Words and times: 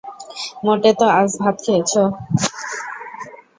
মোটে 0.65 0.91
তো 0.99 1.05
আজ 1.19 1.29
ভাত 1.41 1.55
খেয়েচো? 1.63 2.03